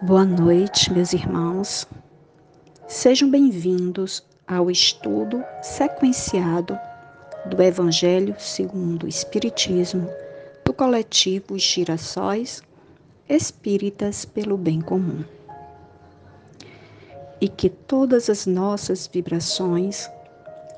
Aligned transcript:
Boa 0.00 0.24
noite, 0.24 0.92
meus 0.92 1.12
irmãos. 1.12 1.84
Sejam 2.86 3.28
bem-vindos 3.28 4.24
ao 4.46 4.70
estudo 4.70 5.42
sequenciado 5.60 6.78
do 7.46 7.60
Evangelho 7.60 8.36
segundo 8.38 9.02
o 9.02 9.08
Espiritismo 9.08 10.08
do 10.64 10.72
coletivo 10.72 11.58
Girassóis 11.58 12.62
Espíritas 13.28 14.24
pelo 14.24 14.56
Bem 14.56 14.80
Comum. 14.80 15.24
E 17.40 17.48
que 17.48 17.68
todas 17.68 18.30
as 18.30 18.46
nossas 18.46 19.08
vibrações 19.12 20.08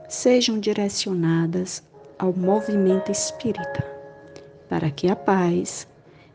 sejam 0.08 0.58
direcionadas 0.58 1.82
ao 2.18 2.32
movimento 2.32 3.12
espírita, 3.12 3.84
para 4.66 4.90
que 4.90 5.10
a 5.10 5.14
paz 5.14 5.86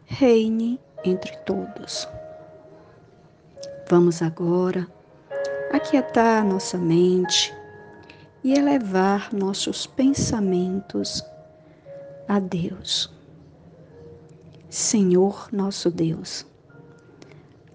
reine 0.05 0.79
entre 1.03 1.35
todos. 1.37 2.07
Vamos 3.87 4.23
agora 4.23 4.87
aquietar 5.71 6.43
nossa 6.43 6.75
mente 6.75 7.55
e 8.43 8.57
elevar 8.57 9.31
nossos 9.31 9.85
pensamentos 9.85 11.23
a 12.27 12.39
Deus. 12.39 13.13
Senhor 14.71 15.49
nosso 15.51 15.91
Deus, 15.91 16.47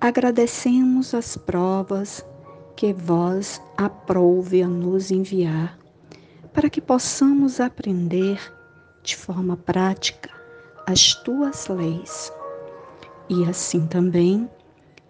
agradecemos 0.00 1.14
as 1.14 1.36
provas 1.36 2.26
que 2.74 2.92
vós 2.92 3.62
aprouve 3.76 4.64
a 4.64 4.68
nos 4.68 5.12
enviar, 5.12 5.78
para 6.52 6.68
que 6.68 6.80
possamos 6.80 7.60
aprender 7.60 8.40
de 9.04 9.16
forma 9.16 9.56
prática 9.56 10.30
as 10.88 11.14
tuas 11.14 11.68
leis 11.68 12.32
e 13.28 13.44
assim 13.44 13.86
também 13.86 14.50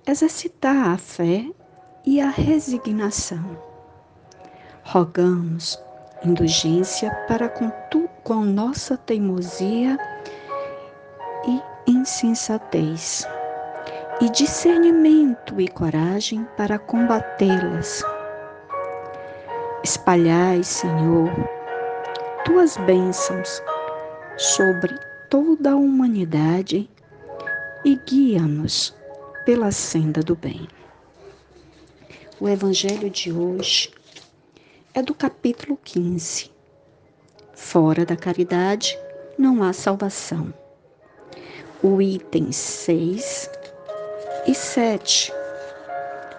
exercitar 0.06 0.90
a 0.90 0.98
fé 0.98 1.44
e 2.04 2.20
a 2.20 2.28
resignação. 2.28 3.58
Rogamos 4.84 5.78
indulgência 6.24 7.10
para 7.26 7.48
com, 7.48 7.70
tu, 7.90 8.08
com 8.22 8.44
nossa 8.44 8.96
teimosia 8.96 9.98
e 11.46 11.90
insensatez, 11.90 13.26
e 14.20 14.28
discernimento 14.28 15.60
e 15.60 15.68
coragem 15.68 16.46
para 16.56 16.78
combatê-las. 16.78 18.02
Espalhai, 19.82 20.62
Senhor, 20.62 21.30
tuas 22.44 22.76
bênçãos 22.78 23.62
sobre 24.36 24.94
toda 25.30 25.72
a 25.72 25.76
humanidade 25.76 26.90
e 27.84 27.96
guia-nos 27.96 28.99
pela 29.50 29.72
senda 29.72 30.22
do 30.22 30.36
bem. 30.36 30.68
O 32.38 32.48
evangelho 32.48 33.10
de 33.10 33.32
hoje 33.32 33.90
é 34.94 35.02
do 35.02 35.12
capítulo 35.12 35.76
15. 35.82 36.52
Fora 37.52 38.06
da 38.06 38.14
caridade 38.14 38.96
não 39.36 39.64
há 39.64 39.72
salvação. 39.72 40.54
O 41.82 42.00
item 42.00 42.52
6 42.52 43.50
e 44.46 44.54
7. 44.54 45.32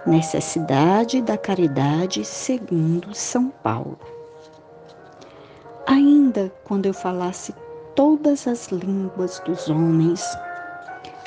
Necessidade 0.06 1.22
da 1.22 1.38
caridade 1.38 2.24
segundo 2.24 3.14
São 3.14 3.50
Paulo. 3.50 4.00
Ainda 5.86 6.50
quando 6.64 6.86
eu 6.86 6.94
falasse 6.94 7.54
todas 7.94 8.48
as 8.48 8.68
línguas 8.68 9.42
dos 9.42 9.68
homens 9.68 10.24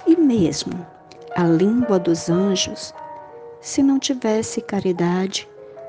e 0.07 0.17
mesmo 0.17 0.95
a 1.37 1.45
língua 1.45 1.99
dos 1.99 2.31
anjos, 2.31 2.95
se 3.61 3.83
não 3.83 3.99
tivesse 3.99 4.61
caridade, 4.61 5.49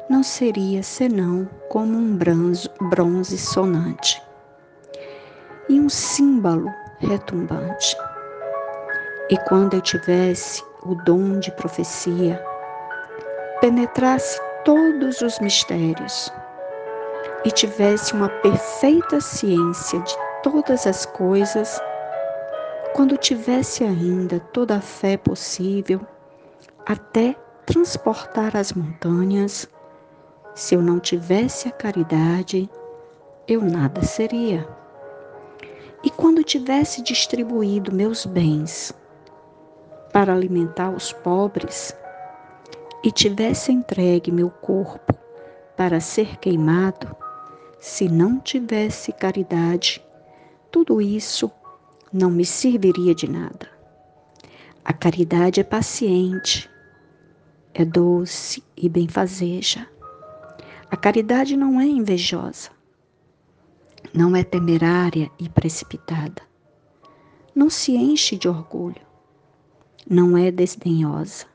não 0.09 0.23
seria 0.23 0.81
senão 0.81 1.47
como 1.69 1.97
um 1.97 2.17
bronze, 2.17 3.37
sonante 3.37 4.21
e 5.69 5.79
um 5.79 5.89
símbolo 5.89 6.71
retumbante. 6.99 7.95
E 9.29 9.37
quando 9.47 9.75
eu 9.75 9.81
tivesse 9.81 10.63
o 10.83 10.95
dom 11.03 11.39
de 11.39 11.51
profecia, 11.51 12.43
penetrasse 13.61 14.39
todos 14.63 15.21
os 15.21 15.39
mistérios 15.39 16.31
e 17.43 17.51
tivesse 17.51 18.13
uma 18.13 18.29
perfeita 18.29 19.19
ciência 19.21 19.99
de 19.99 20.15
todas 20.41 20.87
as 20.87 21.05
coisas, 21.05 21.79
quando 22.95 23.17
tivesse 23.17 23.83
ainda 23.83 24.39
toda 24.39 24.77
a 24.77 24.79
fé 24.79 25.17
possível, 25.17 25.99
até 26.85 27.35
transportar 27.65 28.55
as 28.55 28.71
montanhas, 28.71 29.67
se 30.53 30.75
eu 30.75 30.81
não 30.81 30.97
tivesse 30.97 31.67
a 31.67 31.71
caridade, 31.71 32.69
eu 33.49 33.61
nada 33.61 34.01
seria. 34.01 34.65
E 36.05 36.09
quando 36.09 36.41
tivesse 36.41 37.01
distribuído 37.03 37.93
meus 37.93 38.25
bens 38.25 38.93
para 40.13 40.33
alimentar 40.33 40.89
os 40.89 41.11
pobres, 41.11 41.93
e 43.03 43.11
tivesse 43.11 43.73
entregue 43.73 44.31
meu 44.31 44.49
corpo 44.49 45.13
para 45.75 45.99
ser 45.99 46.37
queimado, 46.37 47.13
se 47.77 48.07
não 48.07 48.39
tivesse 48.39 49.11
caridade, 49.11 50.01
tudo 50.71 51.01
isso 51.01 51.51
não 52.15 52.31
me 52.31 52.45
serviria 52.45 53.13
de 53.13 53.29
nada. 53.29 53.69
A 54.85 54.93
caridade 54.93 55.59
é 55.59 55.65
paciente, 55.65 56.69
é 57.73 57.83
doce 57.83 58.63
e 58.77 58.87
benfazeja. 58.87 59.85
A 60.89 60.95
caridade 60.95 61.57
não 61.57 61.77
é 61.77 61.85
invejosa, 61.85 62.69
não 64.13 64.33
é 64.33 64.45
temerária 64.45 65.29
e 65.37 65.49
precipitada, 65.49 66.41
não 67.53 67.69
se 67.69 67.97
enche 67.97 68.37
de 68.37 68.47
orgulho, 68.47 69.01
não 70.09 70.37
é 70.37 70.51
desdenhosa, 70.51 71.45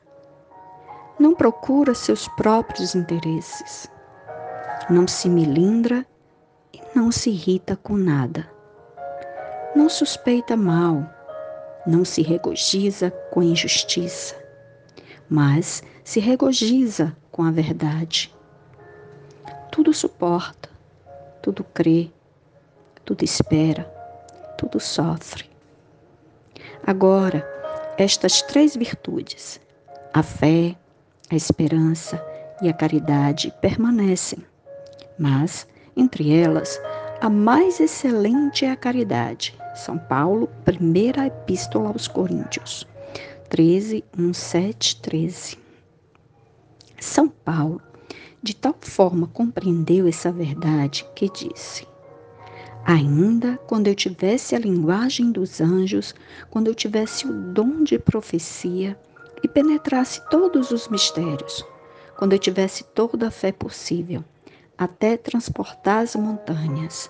não 1.17 1.33
procura 1.33 1.95
seus 1.95 2.27
próprios 2.27 2.93
interesses, 2.93 3.89
não 4.91 5.07
se 5.07 5.27
milindra 5.27 6.05
e 6.71 6.79
não 6.95 7.11
se 7.11 7.31
irrita 7.31 7.75
com 7.75 7.97
nada 7.97 8.60
não 9.75 9.87
suspeita 9.87 10.57
mal, 10.57 11.05
não 11.85 12.03
se 12.03 12.21
regozija 12.21 13.11
com 13.31 13.41
injustiça, 13.41 14.35
mas 15.29 15.81
se 16.03 16.19
regozija 16.19 17.15
com 17.31 17.43
a 17.43 17.51
verdade. 17.51 18.33
Tudo 19.71 19.93
suporta, 19.93 20.69
tudo 21.41 21.63
crê, 21.63 22.11
tudo 23.05 23.23
espera, 23.23 23.83
tudo 24.57 24.79
sofre. 24.79 25.49
Agora, 26.85 27.47
estas 27.97 28.41
três 28.41 28.75
virtudes, 28.75 29.61
a 30.13 30.21
fé, 30.21 30.75
a 31.29 31.35
esperança 31.35 32.23
e 32.61 32.67
a 32.67 32.73
caridade, 32.73 33.53
permanecem, 33.61 34.43
mas, 35.17 35.65
entre 35.95 36.35
elas, 36.35 36.79
a 37.21 37.29
mais 37.29 37.79
excelente 37.79 38.65
é 38.65 38.71
a 38.71 38.75
caridade, 38.75 39.55
são 39.73 39.97
Paulo, 39.97 40.47
primeira 40.65 41.27
epístola 41.27 41.89
aos 41.89 42.07
Coríntios, 42.07 42.87
13, 43.49 44.03
1, 44.17 44.33
7, 44.33 45.01
13. 45.01 45.57
São 46.99 47.27
Paulo, 47.27 47.81
de 48.43 48.55
tal 48.55 48.75
forma 48.79 49.27
compreendeu 49.27 50.07
essa 50.07 50.31
verdade 50.31 51.05
que 51.15 51.29
disse: 51.29 51.87
Ainda 52.85 53.57
quando 53.67 53.87
eu 53.87 53.95
tivesse 53.95 54.55
a 54.55 54.59
linguagem 54.59 55.31
dos 55.31 55.61
anjos, 55.61 56.15
quando 56.49 56.67
eu 56.67 56.75
tivesse 56.75 57.27
o 57.27 57.31
dom 57.31 57.83
de 57.83 57.97
profecia 57.99 58.97
e 59.43 59.47
penetrasse 59.47 60.21
todos 60.29 60.71
os 60.71 60.87
mistérios, 60.87 61.63
quando 62.17 62.33
eu 62.33 62.39
tivesse 62.39 62.83
toda 62.83 63.27
a 63.27 63.31
fé 63.31 63.51
possível, 63.51 64.23
até 64.77 65.15
transportar 65.15 65.99
as 65.99 66.15
montanhas, 66.15 67.09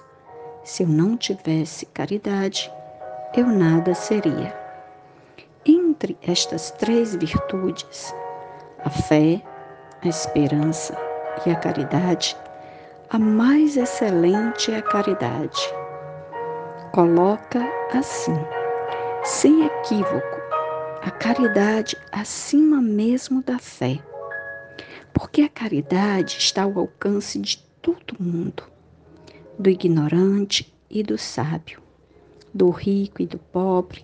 se 0.63 0.83
eu 0.83 0.87
não 0.87 1.17
tivesse 1.17 1.85
caridade, 1.87 2.71
eu 3.35 3.47
nada 3.47 3.93
seria. 3.93 4.55
Entre 5.65 6.17
estas 6.21 6.71
três 6.71 7.15
virtudes, 7.15 8.13
a 8.83 8.89
fé, 8.89 9.41
a 10.03 10.07
esperança 10.07 10.95
e 11.45 11.49
a 11.49 11.55
caridade, 11.55 12.37
a 13.09 13.17
mais 13.17 13.75
excelente 13.75 14.71
é 14.71 14.77
a 14.77 14.81
caridade. 14.81 15.61
Coloca 16.93 17.61
assim, 17.93 18.37
sem 19.23 19.65
equívoco, 19.65 20.41
a 21.01 21.09
caridade 21.09 21.97
acima 22.11 22.81
mesmo 22.81 23.41
da 23.41 23.57
fé, 23.57 23.99
porque 25.13 25.41
a 25.41 25.49
caridade 25.49 26.37
está 26.37 26.63
ao 26.63 26.77
alcance 26.77 27.39
de 27.39 27.57
todo 27.81 28.15
mundo 28.19 28.71
do 29.61 29.69
ignorante 29.69 30.73
e 30.89 31.03
do 31.03 31.19
sábio, 31.19 31.79
do 32.51 32.71
rico 32.71 33.21
e 33.21 33.27
do 33.27 33.37
pobre, 33.37 34.03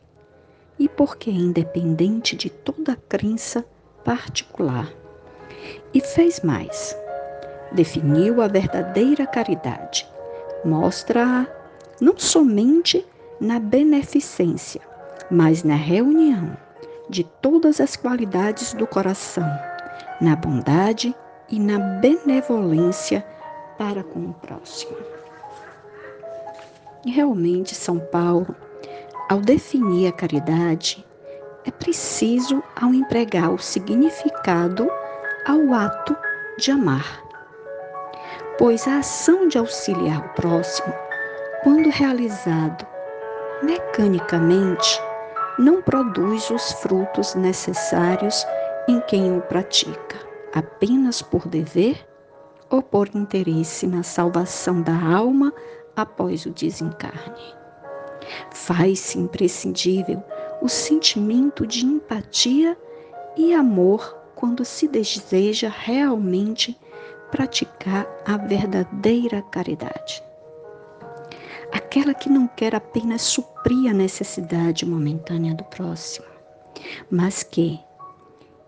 e 0.78 0.88
porque 0.88 1.32
é 1.32 1.34
independente 1.34 2.36
de 2.36 2.48
toda 2.48 2.96
crença 2.96 3.66
particular. 4.06 4.94
E 5.92 6.00
fez 6.00 6.42
mais: 6.42 6.96
definiu 7.72 8.40
a 8.40 8.48
verdadeira 8.48 9.26
caridade, 9.26 10.08
mostra-a 10.64 11.48
não 12.00 12.16
somente 12.20 13.04
na 13.42 13.60
beneficência, 13.60 14.82
mas 15.32 15.64
na 15.64 15.76
reunião 15.76 16.56
de 17.10 17.24
todas 17.24 17.82
as 17.82 17.96
qualidades 17.96 18.76
do 18.76 18.86
coração, 18.86 19.50
na 20.22 20.36
bondade 20.36 21.16
e 21.50 21.60
na 21.60 21.80
benevolência 21.80 23.26
para 23.76 24.04
com 24.04 24.20
o 24.20 24.34
próximo. 24.34 25.17
Realmente, 27.06 27.76
São 27.76 28.00
Paulo, 28.00 28.56
ao 29.30 29.40
definir 29.40 30.08
a 30.08 30.12
caridade, 30.12 31.06
é 31.66 31.72
preciso, 31.72 32.64
ao 32.80 32.94
empregar 32.94 33.54
o 33.54 33.58
significado 33.58 34.90
ao 35.46 35.74
ato 35.74 36.16
de 36.58 36.72
amar. 36.72 37.24
Pois 38.58 38.88
a 38.88 39.00
ação 39.00 39.48
de 39.48 39.58
auxiliar 39.58 40.26
o 40.26 40.30
próximo, 40.30 40.94
quando 41.64 41.90
realizado 41.90 42.86
mecanicamente, 43.62 45.02
não 45.58 45.82
produz 45.82 46.50
os 46.50 46.72
frutos 46.74 47.36
necessários 47.36 48.46
em 48.88 49.02
quem 49.02 49.38
o 49.38 49.42
pratica, 49.42 50.18
apenas 50.54 51.22
por 51.22 51.48
dever 51.48 51.98
ou 52.70 52.82
por 52.82 53.10
interesse 53.14 53.88
na 53.88 54.04
salvação 54.04 54.82
da 54.82 54.94
alma 54.94 55.54
após 55.98 56.46
o 56.46 56.52
desencarne. 56.52 57.58
Faz-se 58.52 59.18
imprescindível 59.18 60.24
o 60.62 60.70
sentimento 60.70 61.66
de 61.66 61.86
empatia 61.86 62.78
e 63.36 63.54
amor 63.54 64.16
quando 64.36 64.64
se 64.64 64.88
deseja 64.88 65.70
realmente 65.70 66.80
praticar 67.32 68.08
a 68.26 68.38
verdadeira 68.38 69.42
caridade. 69.42 70.24
Aquela 71.72 72.14
que 72.14 72.30
não 72.30 72.48
quer 72.48 72.76
apenas 72.76 73.24
suprir 73.24 73.90
a 73.90 73.94
necessidade 73.94 74.86
momentânea 74.86 75.54
do 75.54 75.64
próximo, 75.66 76.28
mas 77.10 77.44
que 77.44 77.80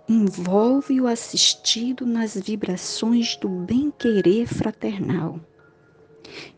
envolve 0.07 0.99
o 0.99 1.07
assistido 1.07 2.05
nas 2.05 2.35
vibrações 2.35 3.35
do 3.35 3.47
bem-querer 3.47 4.47
fraternal 4.47 5.39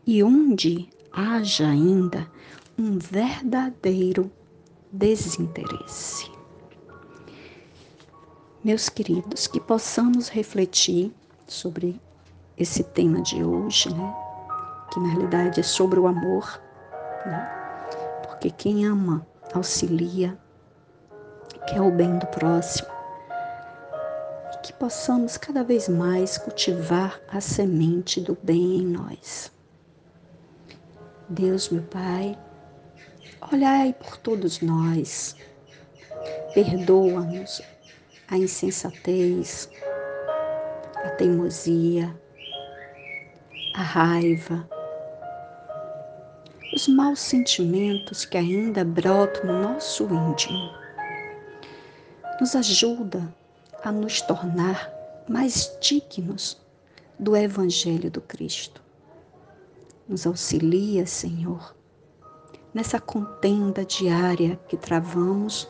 e 0.06 0.22
onde 0.22 0.88
haja 1.12 1.68
ainda 1.68 2.26
um 2.78 2.98
verdadeiro 2.98 4.30
desinteresse. 4.90 6.30
Meus 8.64 8.88
queridos, 8.88 9.46
que 9.46 9.60
possamos 9.60 10.28
refletir 10.28 11.12
sobre 11.46 12.00
esse 12.56 12.84
tema 12.84 13.20
de 13.20 13.42
hoje, 13.42 13.92
né? 13.92 14.14
Que 14.92 15.00
na 15.00 15.08
realidade 15.08 15.60
é 15.60 15.62
sobre 15.62 15.98
o 15.98 16.06
amor, 16.06 16.60
né? 17.26 17.88
Porque 18.22 18.50
quem 18.50 18.86
ama 18.86 19.26
auxilia, 19.52 20.38
quer 21.66 21.80
o 21.80 21.90
bem 21.90 22.18
do 22.18 22.26
próximo. 22.26 22.88
E 24.54 24.58
que 24.58 24.72
possamos 24.72 25.36
cada 25.36 25.64
vez 25.64 25.88
mais 25.88 26.38
cultivar 26.38 27.20
a 27.28 27.40
semente 27.40 28.20
do 28.20 28.36
bem 28.42 28.76
em 28.76 28.86
nós. 28.86 29.50
Deus, 31.32 31.70
meu 31.70 31.82
Pai, 31.84 32.38
olhai 33.50 33.94
por 33.94 34.18
todos 34.18 34.60
nós, 34.60 35.34
perdoa-nos 36.52 37.62
a 38.28 38.36
insensatez, 38.36 39.70
a 40.94 41.08
teimosia, 41.16 42.14
a 43.74 43.82
raiva, 43.82 44.68
os 46.74 46.86
maus 46.86 47.20
sentimentos 47.20 48.26
que 48.26 48.36
ainda 48.36 48.84
brotam 48.84 49.46
no 49.46 49.62
nosso 49.62 50.04
íntimo. 50.04 50.70
Nos 52.42 52.54
ajuda 52.54 53.34
a 53.82 53.90
nos 53.90 54.20
tornar 54.20 54.92
mais 55.26 55.74
dignos 55.80 56.60
do 57.18 57.34
Evangelho 57.34 58.10
do 58.10 58.20
Cristo. 58.20 58.82
Nos 60.12 60.26
auxilia, 60.26 61.06
Senhor, 61.06 61.74
nessa 62.74 63.00
contenda 63.00 63.82
diária 63.82 64.60
que 64.68 64.76
travamos 64.76 65.66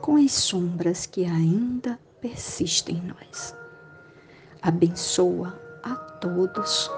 com 0.00 0.16
as 0.16 0.32
sombras 0.32 1.04
que 1.04 1.26
ainda 1.26 2.00
persistem 2.18 2.96
em 2.96 3.02
nós. 3.02 3.54
Abençoa 4.62 5.60
a 5.82 5.94
todos, 5.94 6.90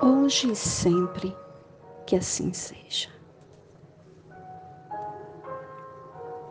hoje 0.00 0.50
e 0.50 0.56
sempre, 0.56 1.36
que 2.06 2.16
assim 2.16 2.54
seja. 2.54 3.13